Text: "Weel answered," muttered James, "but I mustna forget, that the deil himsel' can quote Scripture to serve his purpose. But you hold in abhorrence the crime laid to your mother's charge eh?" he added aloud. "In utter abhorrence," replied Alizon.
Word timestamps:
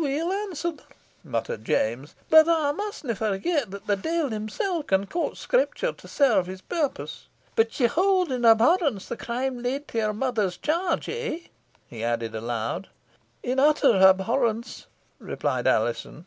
"Weel 0.00 0.32
answered," 0.32 0.82
muttered 1.22 1.64
James, 1.64 2.16
"but 2.28 2.48
I 2.48 2.72
mustna 2.72 3.14
forget, 3.14 3.70
that 3.70 3.86
the 3.86 3.94
deil 3.94 4.30
himsel' 4.30 4.82
can 4.82 5.06
quote 5.06 5.36
Scripture 5.36 5.92
to 5.92 6.08
serve 6.08 6.48
his 6.48 6.62
purpose. 6.62 7.28
But 7.54 7.78
you 7.78 7.86
hold 7.86 8.32
in 8.32 8.44
abhorrence 8.44 9.06
the 9.06 9.16
crime 9.16 9.62
laid 9.62 9.86
to 9.86 9.98
your 9.98 10.12
mother's 10.12 10.56
charge 10.56 11.08
eh?" 11.08 11.38
he 11.86 12.02
added 12.02 12.34
aloud. 12.34 12.88
"In 13.44 13.60
utter 13.60 13.96
abhorrence," 14.00 14.86
replied 15.20 15.68
Alizon. 15.68 16.26